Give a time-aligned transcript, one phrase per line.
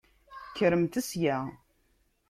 [0.47, 1.37] Kkremt sya!